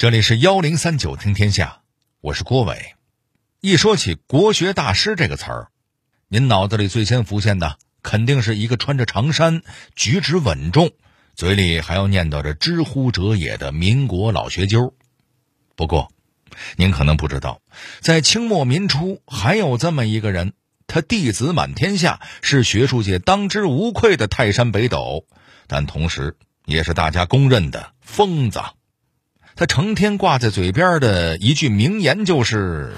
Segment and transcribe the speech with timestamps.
[0.00, 1.82] 这里是幺零三九听天下，
[2.22, 2.94] 我是郭伟。
[3.60, 5.68] 一说起国学大师这个词儿，
[6.26, 9.60] 您脑子里最先浮现的肯定是一个穿着长衫、
[9.94, 10.90] 举止稳重、
[11.34, 14.94] 嘴里还要念叨着“知乎者也”的民国老学究。
[15.76, 16.10] 不过，
[16.76, 17.60] 您可能不知道，
[18.00, 20.54] 在清末民初还有这么一个人，
[20.86, 25.26] 他弟子满天下，是学术界当之无愧的泰山北斗，
[25.66, 28.62] 但同时也是大家公认的疯子。
[29.60, 32.94] 他成天挂在嘴边的一句名言就是：“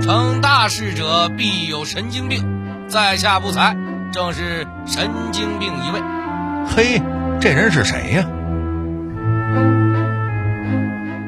[0.00, 3.76] 成大事者必有神经病，在下不才，
[4.10, 6.00] 正是神经病一位。”
[6.66, 7.02] 嘿，
[7.42, 8.26] 这人是谁呀？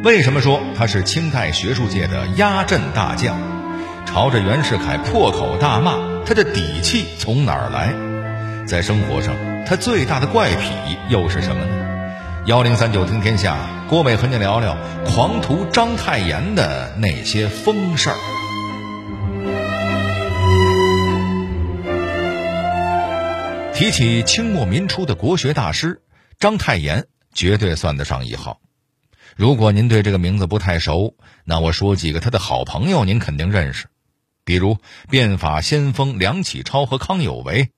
[0.03, 3.37] 为什么说他是清代学术界的压阵大将？
[4.07, 5.93] 朝着袁世凯破口大骂，
[6.25, 7.93] 他的底气从哪儿来？
[8.67, 9.37] 在生活上，
[9.67, 10.73] 他最大的怪癖
[11.11, 11.88] 又是什么呢？
[12.49, 18.17] 幺零三九听天下，郭美和你聊聊狂徒章太炎的那些疯事儿。
[23.75, 26.01] 提起清末民初的国学大师
[26.39, 28.63] 章太炎，绝对算得上一号。
[29.37, 33.89] 如果您对这个名字不太熟，那我说几个他的好朋友，您肯定认识，
[34.47, 34.79] 比如
[35.11, 37.69] 变法先锋梁启超和康有为，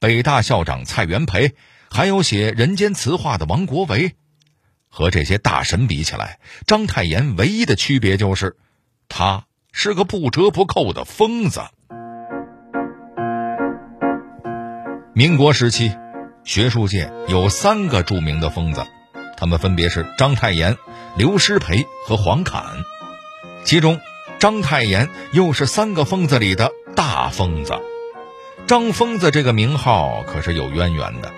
[0.00, 1.54] 北大校长蔡元培。
[1.96, 4.16] 还有写《人间词话》的王国维，
[4.90, 8.58] 和这些大神比起来，章太炎唯一的区别就是，
[9.08, 11.62] 他是个不折不扣的疯子。
[15.14, 15.96] 民国时期，
[16.44, 18.84] 学术界有三个著名的疯子，
[19.38, 20.76] 他们分别是章太炎、
[21.16, 22.62] 刘师培和黄侃。
[23.64, 23.98] 其中，
[24.38, 27.72] 章太炎又是三个疯子里的大疯子。
[28.66, 31.32] 张疯子这个名号可是有渊源的。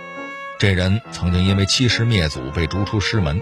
[0.59, 3.41] 这人曾经因为欺师灭祖被逐出师门，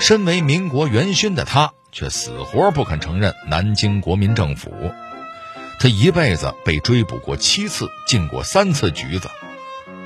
[0.00, 4.92] 身为民国元勋的他却死活不肯承认南京国民政府。
[5.78, 9.30] 他一辈子被追捕过七次，进过三次局子。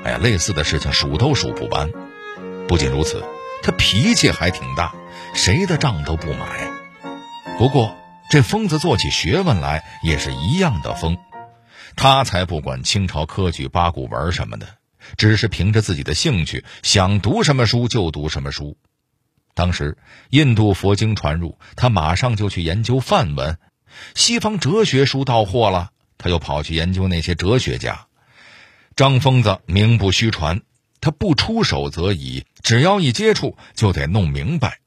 [0.05, 1.91] 哎呀，类似的事情数都数不完。
[2.69, 3.25] 不仅如此，
[3.63, 4.95] 他脾气还挺大，
[5.33, 6.71] 谁的账都不买。
[7.57, 7.97] 不过
[8.31, 11.17] 这疯子做起学问来也是一样的疯，
[11.97, 14.67] 他才不管清朝科举八股文什么的。
[15.17, 18.77] 只是凭着自己的兴趣，想读什么书就读什么书。
[19.55, 19.97] 当时
[20.31, 23.55] 印度佛经传入，他马上就去研究梵文；
[24.15, 28.07] 西方哲学书到货了，他又跑去研究那些哲学家。
[28.97, 30.63] 张疯子名不虚传，
[31.01, 34.79] 他不出手则已，只要一接触就得弄明白。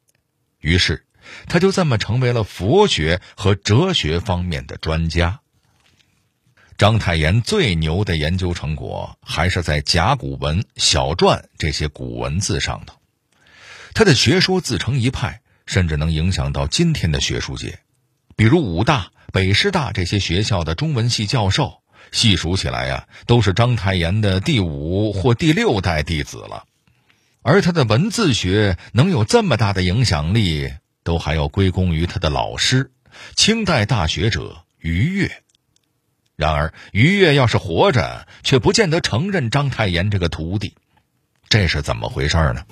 [0.60, 1.06] 于是，
[1.48, 5.42] 他就这么成为了佛学和哲学方面的专家。
[6.78, 12.94] 章太炎最牛的研究成果还是在甲骨文、小篆这些古文字上头，
[13.96, 17.80] 他的学说自成一派，甚至能影响到今天的学术界。
[18.36, 26.66] 比如武大、北师大这些学校的中文系教授，细数起来呀，都是章太炎的第五或第六代弟子了。
[27.42, 30.72] 而他的文字学能有这么大的影响力，
[31.04, 32.92] 都还要归功于他的老师——
[33.36, 35.42] 清代大学者于越。
[36.38, 40.76] 然而，于越要是活着，却不见得承认章太炎这个徒弟，
[41.50, 42.64] 这是怎么回事呢？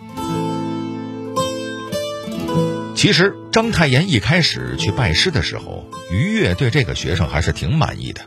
[2.95, 8.21] 其实，章太炎一开始去拜师的时候，于越对这个学生还是挺满意的。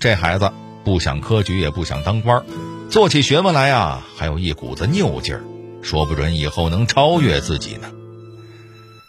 [0.00, 0.50] 这孩子
[0.84, 2.44] 不想科举，也不想当官，
[2.90, 5.44] 做起学问来啊，还有一股子拗劲儿，
[5.80, 7.92] 说不准以后能超越自己呢。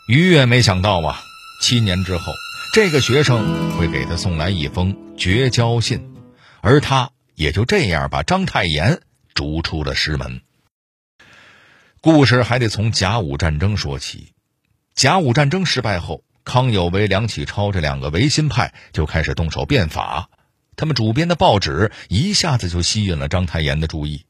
[0.07, 1.19] 于越没想到啊，
[1.63, 2.31] 七年之后。
[2.73, 6.15] 这个学生会给他送来一封绝交信，
[6.61, 9.01] 而他也就这样把章太炎
[9.35, 10.41] 逐出了师门。
[12.01, 14.33] 故事还得从甲午战争说起。
[14.95, 20.31] 甲午战争失败后，康有为、梁启超这两个维新派就开始动手变法，
[20.75, 24.25] 他们主编的报纸一下子就吸引了章太炎的注意。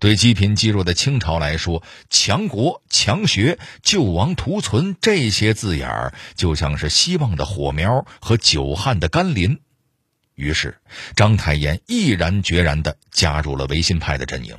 [0.00, 9.60] 对积贫积弱的清朝来说，强国强学、救亡图存这些字眼儿，就像是希望的火苗和久旱的甘霖。
[10.34, 10.76] 于是，
[11.14, 14.58] 章太炎毅然决然地加入了维新派的阵营。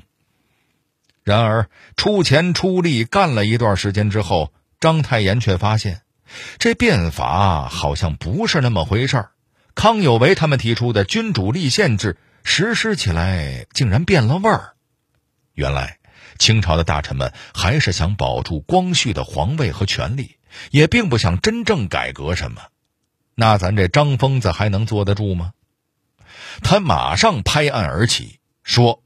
[1.24, 6.02] 然而，出钱出力干了一段时间之后，章太炎却发现，
[6.60, 9.32] 这变法好像不是那么回事儿。
[9.74, 14.76] 康有为他们提出的君主立宪制，实施起来竟然变了味儿。
[15.56, 15.98] 原来，
[16.38, 20.38] 清朝的大臣们还是想保住光绪的皇位和权力，
[20.72, 22.62] 也并不想真正改革什么。
[23.34, 25.52] 那咱这张疯子还能坐得住吗？
[26.62, 29.04] 他马上拍案而起，说：“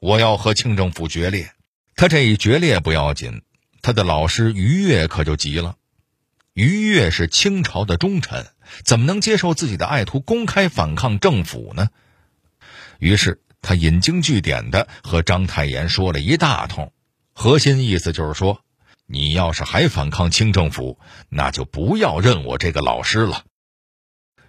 [0.00, 1.52] 我要和清政府决裂。”
[1.94, 3.42] 他这一决裂不要紧，
[3.82, 5.76] 他的老师于越可就急了。
[6.54, 8.46] 于越是清朝的忠臣，
[8.84, 11.88] 怎么能接受自己的爱徒公开反抗政府呢？
[12.98, 16.92] 于是他引经据典的和章太炎说了一大通，
[17.32, 18.60] 核心意思就是说，
[19.06, 23.44] 你要是还反抗清政府，那就不要认我这个老师了。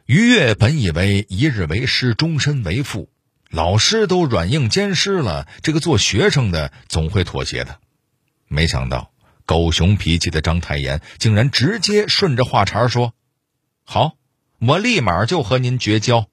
[0.06, 3.10] 于越本以为一日为师，终身为父，
[3.50, 7.80] 老师都软硬兼施了，这个做学生的总会妥协的。
[8.48, 9.14] 没想到
[9.46, 13.14] 狗熊脾气的章太炎竟然直接顺着话茬说
[13.84, 14.18] ：“好，
[14.60, 16.28] 我立马就和您绝交。”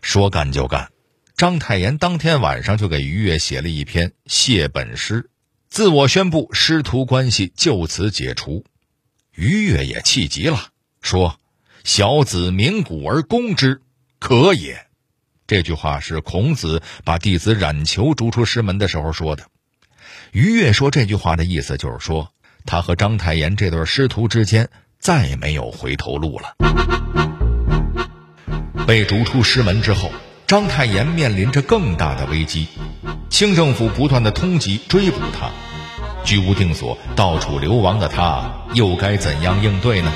[0.00, 0.92] 说干就干，
[1.36, 5.30] 章太炎当天晚上就给于越写了一篇谢本诗，
[5.68, 8.64] 自我宣布师徒关系就此解除。
[9.34, 10.68] 于越也气急了，
[11.02, 11.40] 说
[11.86, 13.80] ：“小子鸣鼓而攻之，
[14.18, 14.86] 可也。”
[15.46, 19.44] 这句话是孔子把弟子冉求逐出师门的时候说的。
[20.32, 22.32] 于越说这句话的意思就是说，
[22.64, 24.68] 他和章太炎这对师徒之间
[24.98, 26.56] 再没有回头路了。
[28.84, 30.10] 被逐出师门之后，
[30.48, 32.66] 章太炎面临着更大的危机。
[33.30, 35.52] 清政府不断的通缉追捕他，
[36.24, 40.12] 居无定所、到处流亡的他，又该怎样应对呢？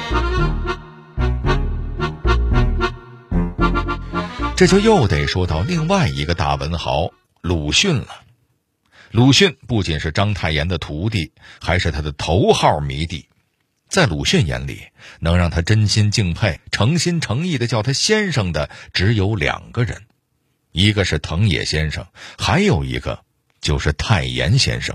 [4.60, 8.24] 这就又得说到另外一个大文豪鲁迅了。
[9.10, 13.26] 鲁迅不仅是章太炎的徒弟，还是他的头号迷弟。
[13.88, 14.88] 在鲁迅眼里，
[15.20, 20.02] 能让他真心敬佩、诚心诚意的叫他先生的只有两个人，
[20.72, 22.06] 一个是藤野先生，
[22.36, 23.24] 还有一个
[23.62, 24.94] 就是太炎先生。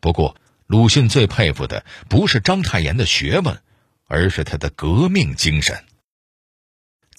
[0.00, 3.60] 不过，鲁迅最佩服的不是章太炎的学问，
[4.06, 5.84] 而是他的革命精神。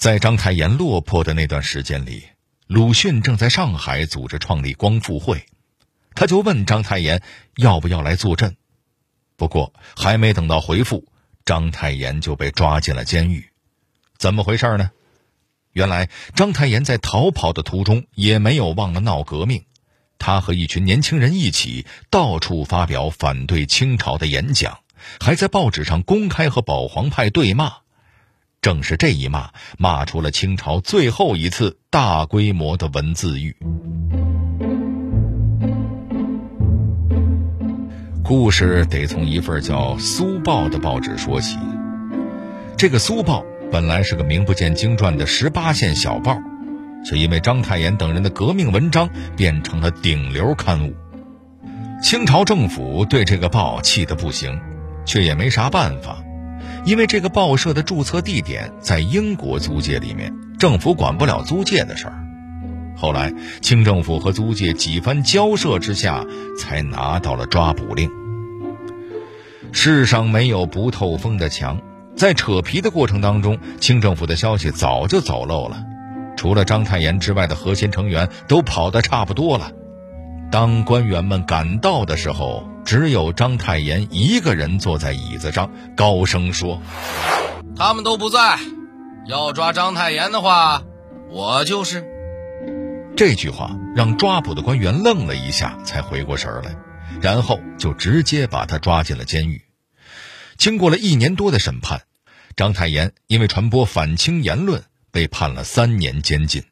[0.01, 2.24] 在章太炎落魄的那段时间里，
[2.65, 5.45] 鲁迅正在上海组织创立光复会，
[6.15, 7.21] 他就问章太炎
[7.57, 8.56] 要不要来坐镇。
[9.38, 11.06] 不过还没等到回复，
[11.45, 13.51] 章太炎就被抓进了监狱。
[14.18, 14.89] 怎么回事呢？
[15.71, 19.65] 原来章太炎在逃跑的途中也没有忘了闹革命，
[20.18, 24.80] 他和一群年轻人一起到处发表反对清朝的演讲，
[25.19, 27.80] 还在报纸上公开和保皇派对骂。
[28.61, 29.49] 正是这一骂，
[29.79, 33.55] 骂出了清朝最后一次大规模的文字狱。
[38.23, 41.57] 故事得从一份叫《苏报》的报纸说起。
[42.77, 43.41] 这个《苏报》
[43.71, 46.37] 本来是个名不见经传的十八线小报，
[47.03, 50.93] 却因为章太炎等人的革命文章变成了顶流刊物。
[52.03, 54.61] 清朝政府对这个报气得不行，
[55.03, 56.23] 却也没啥办法，
[56.83, 62.23] 因为这个报社的注册地点在英国租界里面，政府管不了租界的事儿。
[62.95, 66.25] 后来，清政府和租界几番交涉之下，
[66.57, 68.09] 才拿到了抓捕令。
[69.71, 71.79] 世上没有不透风的墙，
[72.15, 75.83] 在扯皮的过程当中，清政府的消息早就走漏了。
[76.35, 79.71] 除了章太炎之外的核心成员都跑得差不多了。
[80.51, 86.81] 当官员们赶到的时候，只有章太炎一个人坐在椅子上，高声说
[87.77, 88.59] ：“他们都不在，
[89.25, 90.83] 要抓章太炎的话，
[91.30, 92.06] 我就是。”
[93.15, 96.75] 这句话让抓捕的官员愣了一下，才回过神来。
[97.21, 99.62] 然后就直接把他抓进了监狱。
[100.57, 102.01] 经过了一年多的审判，
[102.55, 106.63] 章太炎因为传播反清言论被判了三年监禁。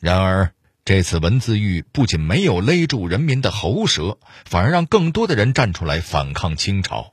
[0.00, 0.52] 然而，
[0.86, 7.12] 这次文字狱不仅没有勒住人民的喉舌，反而让更多的人站出来反抗清朝，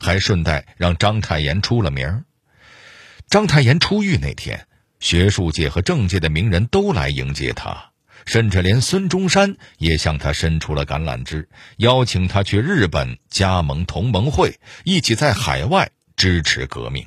[0.00, 2.24] 还顺带让章太炎出了名。
[3.28, 4.66] 章太炎出狱那天，
[4.98, 7.92] 学术界和政界的名人都来迎接他。
[8.26, 17.06] 甚至连孙中山也向他伸出了橄榄枝，邀请他去日本加盟同盟会，一起在海外支持革命。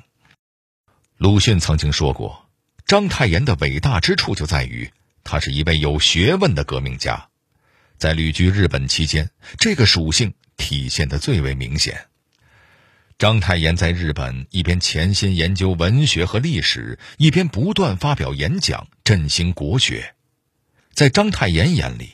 [1.17, 2.47] 鲁迅曾经说过，
[2.85, 4.91] 章太炎的伟大之处就在于
[5.25, 7.29] 他是一位有学问的革命家，
[7.97, 12.05] 在旅居日本期间，这个属性体现的最为明显。
[13.17, 20.13] 章太炎在日本一边潜心研究文学和历史，一边不断发表演讲，振兴国学。
[20.93, 22.11] 在章太炎眼里，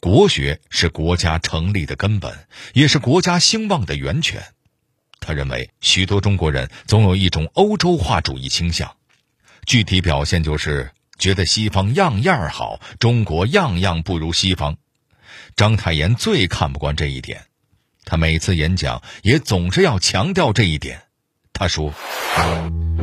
[0.00, 4.42] 国学是国家成立的根本，也是国家兴旺的源泉。
[5.20, 8.96] 他认为，许多中国人总有一种欧洲化主义倾向，
[9.64, 14.76] 具体表现就是觉得西方样样好，中国样样不如西方。
[15.56, 17.46] 章太炎最看不惯这一点，
[18.04, 21.02] 他每次演讲也总是要强调这一点。
[21.52, 21.92] 他说：“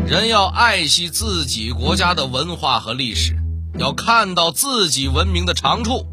[0.07, 3.35] 人要爱惜自己国家的文化和历史。”
[3.77, 6.07] 要看到自己文明的长处，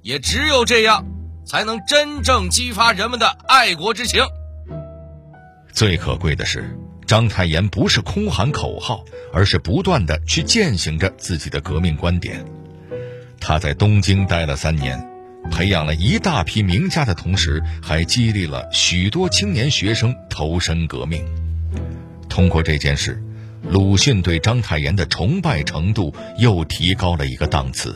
[0.00, 1.04] 也只有这样，
[1.44, 4.24] 才能真正激发人们的爱国之情。
[5.74, 6.74] 最可贵的是，
[7.12, 9.04] 章太炎不是空喊口号，
[9.34, 12.42] 而是不断的去践行着自己的革命观点。
[13.38, 14.98] 他在东京待了三年，
[15.50, 21.22] 培养了一大批名家的同时，还激励了许多青年学生投身革命。
[22.30, 23.22] 通过这件事，
[23.60, 27.94] 鲁迅对章太炎的崇拜程度又提高了一个档次。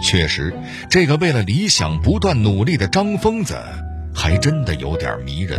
[0.00, 0.56] 确实，
[0.88, 3.58] 这个为了理想不断努力的张疯子，
[4.14, 5.58] 还真的有点迷人。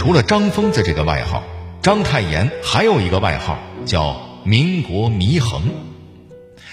[0.00, 1.42] 除了张疯子这个外号，
[1.82, 4.30] 章太炎还有一个外号叫。
[4.42, 5.64] 民国祢衡，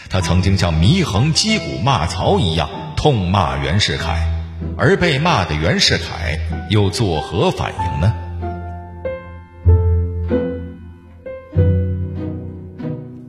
[0.10, 4.26] 他曾经像祢衡击鼓骂曹一样痛骂袁世凯，
[4.78, 8.14] 而被骂的袁世凯又作何反应呢？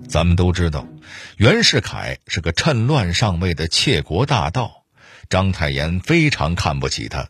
[0.08, 0.86] 咱们都知道，
[1.36, 4.84] 袁世凯是个趁乱上位的窃国大盗，
[5.28, 7.26] 章太炎非常看不起他。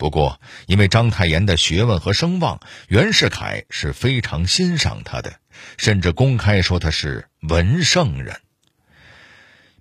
[0.00, 5.34] 不过，因为章太炎的学问和声望，袁世凯是非常欣赏他的，
[5.76, 8.40] 甚至公开说他是文圣人。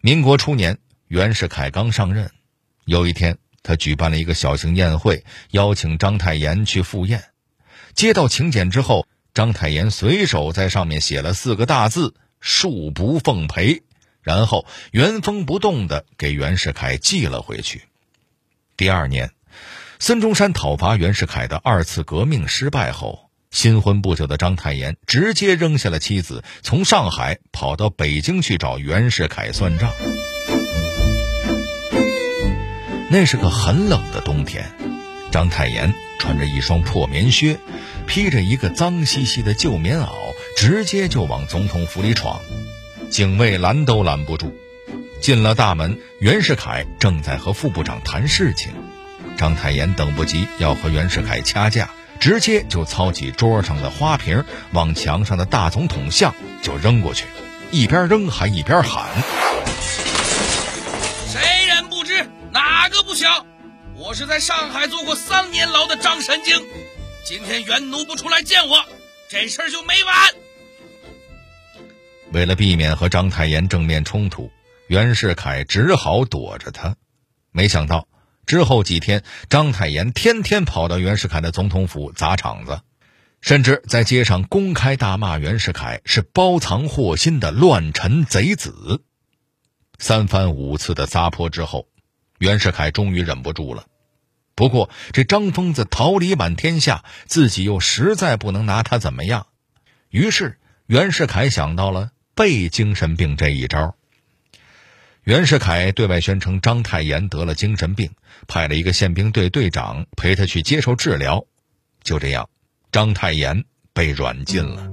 [0.02, 2.32] 民国初年，袁世凯刚上任，
[2.84, 7.24] 有一天，他举办了一个小型宴会，邀请章太炎去赴宴。
[7.94, 13.84] 接到请柬之后，章太炎随手在上面写了四个大字“恕不奉陪”，
[14.22, 17.84] 然后原封不动的给袁世凯寄了回去。
[18.76, 19.32] 第二年。
[20.02, 29.92] 孙中山讨伐袁世凯的二次革命失败后，新婚不久的章太炎直接扔下了妻子，从上海跑到北京去找袁世凯算账。
[33.10, 34.72] 那是个很冷的冬天，
[35.32, 37.58] 章太炎穿着一双破棉靴，
[38.08, 40.08] 披着一个脏兮兮的旧棉袄，
[40.56, 42.40] 直接就往总统府里闯，
[43.12, 44.56] 警卫拦都拦不住。
[45.20, 48.72] 进了大门，袁世凯正在和副部长谈事情。
[49.40, 54.44] 章太炎等不及要和袁世凯掐架，直接就操起桌上的花瓶，
[54.74, 57.24] 往墙上的大总统像就扔过去，
[57.72, 59.08] 一边扔还一边喊
[61.32, 63.46] ：“谁人不知，哪个不晓？
[63.96, 66.62] 我是在上海坐过三年牢的张神经，
[67.26, 68.84] 今天袁奴不出来见我，
[69.30, 70.16] 这事儿就没完。”
[72.34, 74.52] 为了避免和章太炎正面冲突，
[74.88, 76.98] 袁世凯只好躲着他，
[77.54, 78.06] 没想到。
[78.50, 82.82] 之后几天，章太炎天天跑到袁世凯的总统府砸场子，
[83.42, 89.04] 甚至在街上公开大骂袁世凯是包藏祸心的乱臣贼子。
[90.00, 91.86] 三番五次的撒泼之后，
[92.40, 93.86] 袁世凯终于忍不住了。
[94.56, 99.46] 不过这张疯子桃李满天下，自己又实在不能拿他怎么样，
[100.10, 103.96] 于是袁世凯想到了背精神病这一招。
[105.26, 108.12] 袁世凯对外宣称章太炎得了精神病，
[108.48, 111.46] 派了一个宪兵队队长陪他去接受治疗。
[112.04, 112.50] 就这样，
[112.92, 114.92] 章太炎被软禁了。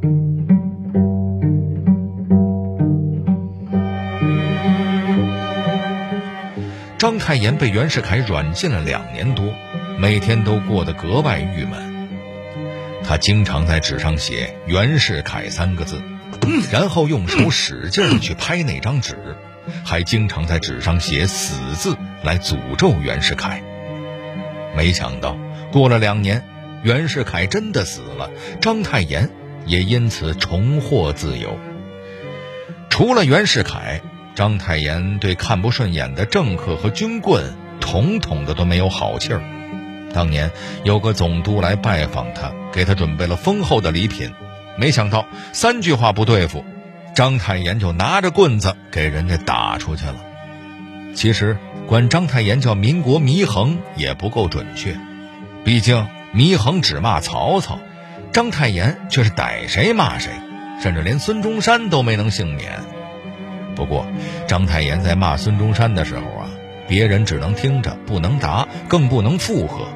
[6.98, 9.54] 张太炎被袁世凯软禁了两年多，
[9.98, 12.08] 每天都过得格外郁闷。
[13.04, 16.02] 他经常在纸上写“袁世凯”三个字，
[16.72, 19.36] 然后用手使劲去拍那张纸。
[19.84, 23.62] 还经常在纸上写“死”字来诅咒袁世凯。
[24.76, 25.36] 没想到
[25.72, 26.44] 过了两年，
[26.82, 28.30] 袁世凯真的死了，
[28.60, 29.30] 章太炎
[29.64, 31.58] 也因此重获自由。
[32.90, 34.00] 除了袁世凯，
[34.34, 39.42] 章太炎对看不顺眼的政客和军棍，统统的都没有好气儿。
[40.12, 40.50] 当年
[40.84, 44.32] 有个总督来拜访他，给他准备了丰厚的礼品，
[44.78, 46.64] 没想到三句话不对付。
[47.16, 50.16] 章太炎就拿着棍子给人家打出去了。
[51.14, 51.56] 其实
[51.86, 54.94] 管章太炎叫民国祢衡也不够准确，
[55.64, 57.78] 毕竟祢衡只骂曹操，
[58.34, 60.30] 章太炎却是逮谁骂谁，
[60.82, 62.80] 甚至连孙中山都没能幸免。
[63.74, 64.06] 不过
[64.46, 66.50] 章太炎在骂孙中山的时候啊，
[66.86, 69.88] 别人只能听着不能答，更不能附和。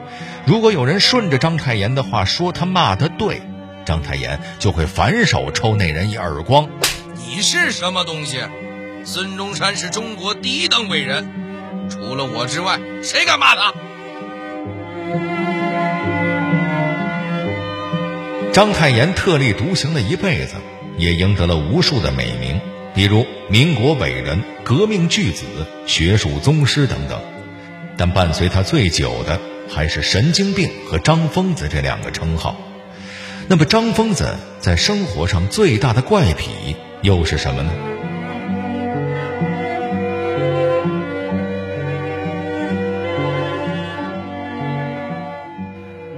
[0.46, 3.42] 如果有人顺着章太炎的话说他骂的对，
[3.84, 6.70] 章太炎就会反手抽那人一耳光。
[7.26, 8.38] 你是什么东西？
[9.04, 11.28] 孙中山是中国第一等伟人，
[11.90, 13.74] 除了我之外，谁敢骂他？
[18.52, 20.54] 章太炎特立独行了一辈子，
[20.96, 22.60] 也赢得了无数的美名，
[22.94, 25.44] 比如民国伟人、革命巨子、
[25.86, 27.20] 学术宗师等等。
[27.96, 32.56] 但伴随他最久的，还是神经病和张疯子这两个称号。
[33.46, 36.76] 那么，张疯子在生活上最大的怪癖？
[37.02, 37.70] 又是什么呢？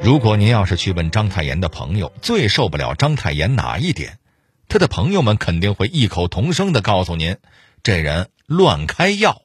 [0.02, 4.18] 如果您要是去问章太炎的朋友最受不了章太炎哪一点，
[4.66, 7.36] 他的朋友们肯定会异口同声的告诉您：
[7.84, 9.42] 这人乱开药。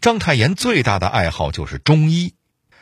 [0.00, 2.32] 章太炎最大的爱好就是中医，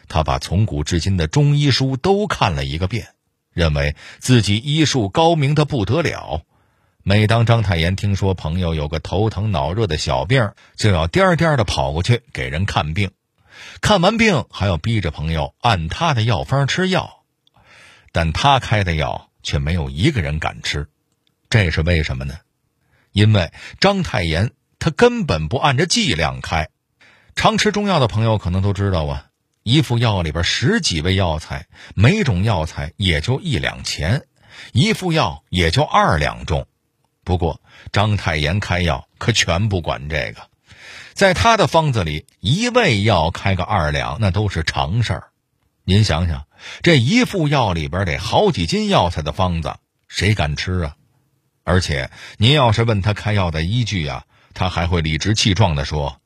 [0.06, 3.08] 他把从古至今的中医书都看了一个遍，
[3.52, 6.42] 认为自己医术高明的不得了。
[7.04, 13.10] 每当章太炎听说朋友有个头疼脑热的小病，就要颠颠的跑过去给人看病。
[13.80, 17.24] 看完病还要逼着朋友按他的药方吃药，
[18.12, 20.86] 但他开的药却没有一个人敢吃，
[21.50, 22.36] 这是为什么呢？
[23.10, 26.68] 因为章太炎他根本不按着剂量开。
[27.34, 29.26] 常吃中药的朋友可能都知道啊，
[29.64, 31.66] 一副药里边十几味药材，
[31.96, 34.22] 每种药材也就一两钱，
[34.72, 36.68] 一副药也就二两重。
[37.24, 37.60] 不过
[37.92, 40.48] 章太炎开药可全不管这个。
[41.14, 45.28] 在他的方子里，一味药开个二两，那都是常事儿。
[45.84, 46.46] 您想想，
[46.82, 49.76] 这一副药里边得好几斤药材的方子，
[50.08, 50.96] 谁敢吃啊？
[51.64, 54.24] 而且您要是问他开药的依据啊，
[54.54, 56.20] 他还会理直气壮地说：“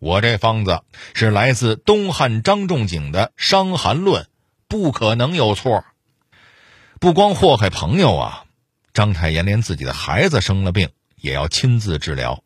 [0.00, 0.82] 我这方子
[1.14, 4.24] 是来自东汉张仲景的《伤寒论》，
[4.66, 5.84] 不可能有错。”
[6.98, 8.44] 不光祸害朋友啊，
[9.00, 12.44] 章太炎连自己的孩子生了病也要亲自治疗。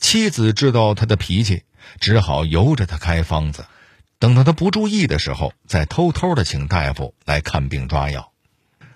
[0.00, 1.62] 妻子知道他的脾气，
[2.00, 3.64] 只好由着他开方子，
[4.18, 8.32] 等到他不注意的时候，再偷偷的请大夫来看病抓药，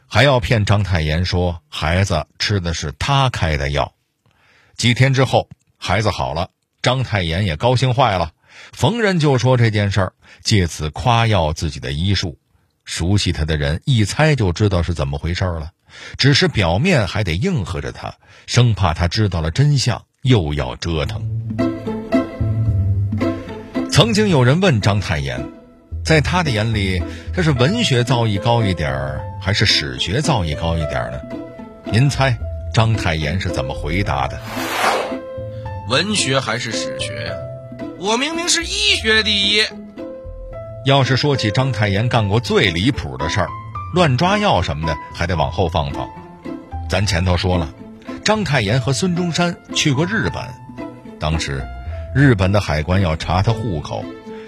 [0.08, 3.94] 还要骗章太炎说孩子吃的是他开的药。
[4.74, 6.50] 几天之后，孩子好了，
[6.82, 8.32] 章太炎也高兴坏了，
[8.72, 12.39] 逢人就说这件事儿，借此夸耀自己的医术。
[12.90, 15.70] 熟悉他的人一猜就知道是怎么回事了，
[16.18, 18.16] 只是表面还得应和着他，
[18.48, 20.02] 生怕他知道了真相。
[20.22, 21.22] 又要折腾。
[23.92, 25.40] 曾经有人问章太炎，
[26.04, 27.00] 在他的眼里，
[27.32, 31.20] 他是文学造诣高一点儿，还是史学造诣高一点儿呢？
[31.92, 32.36] 您猜
[32.74, 34.38] 章太炎是怎么回答的？
[35.88, 37.34] 文学还是史学呀？
[37.98, 39.62] 我明明是医学第一。
[40.86, 43.48] 要是说起章太炎干过最离谱的事儿，
[43.92, 46.08] 乱抓药什么的，还得往后放放。
[46.88, 47.70] 咱前头说了。
[48.24, 50.42] 章太炎和孙中山去过日本，
[51.18, 51.66] 当时
[52.14, 54.04] 日本的海关要查他户口，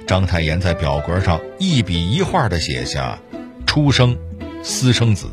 [0.07, 3.19] 章太炎在表格上一笔一画的写下
[3.67, 4.17] 出生
[4.63, 5.27] 私生子、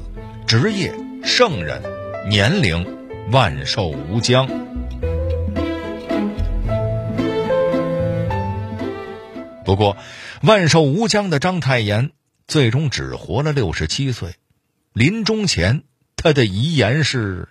[0.47, 0.91] 职业
[1.23, 1.81] 圣人、
[2.27, 2.85] 年龄
[3.31, 4.47] 万寿无疆。
[9.63, 9.95] 不过，
[10.41, 12.11] 万寿无疆的章太炎
[12.47, 14.35] 最终只活了六十七岁，
[14.93, 15.83] 临终前
[16.15, 17.49] 他的遗言是。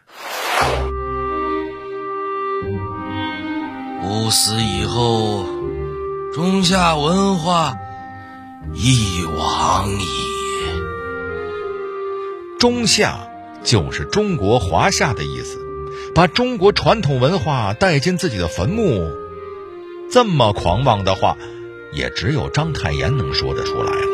[4.03, 5.45] 吾死以后，
[6.33, 7.77] 中夏文化
[8.73, 10.07] 一亡矣。
[12.59, 13.29] 中夏
[13.63, 15.59] 就是中国华夏的意思，
[16.15, 19.13] 把中国传统文化带进自己的坟墓，
[20.11, 21.37] 这么狂妄的话，
[21.93, 24.09] 也只有章太炎能说得出来了。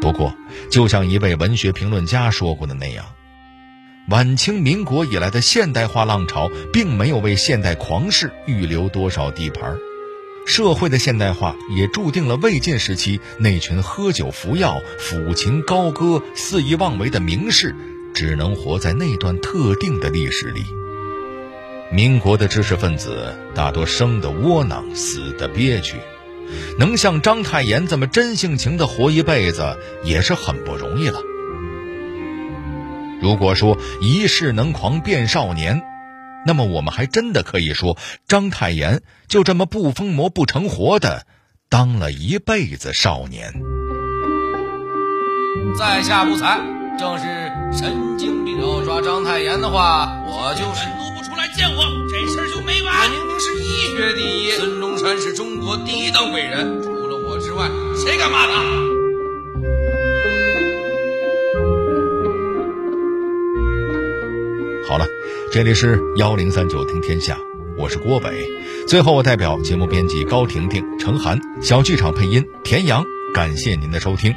[0.00, 0.34] 不过，
[0.70, 3.06] 就像一位文学评论家说过的那样。
[4.08, 9.76] 晚清民国以来的现代化浪潮，并没有为现代狂士预留多少地盘
[10.46, 17.74] 社会的现代化也注定了魏晋时期那群喝酒服药、抚琴高歌、肆意妄为的名士，
[18.14, 20.62] 只能活在那段特定的历史里。
[21.90, 25.96] 民国的知识分子大多生的窝囊，死的憋屈，
[26.78, 31.20] 能像章太炎这么真性情的活一辈子，也是很不容易了。
[33.20, 35.82] 如果说一世能狂变少年，
[36.44, 37.96] 那么我们还真的可以说，
[38.26, 41.24] 章太炎就这么不疯魔不成活的
[41.68, 43.54] 当了一辈子少年。
[45.78, 46.60] 在下不才，
[46.98, 47.24] 正是
[47.72, 48.56] 神经病。
[48.60, 50.88] 要抓章太炎的话，我就是
[51.56, 53.08] 见我，这事儿就没完。
[53.08, 57.66] 我明明是医学第一，孙中山是中国第一等伟人，除了我之外，
[57.96, 58.52] 谁敢骂他？
[64.86, 65.06] 好了，
[65.50, 67.38] 这里是幺零三九听天下，
[67.78, 68.46] 我是郭伟。
[68.86, 74.34] 最后，我代表节目编辑高婷婷、程涵、小剧场配音田阳，感谢您的收听。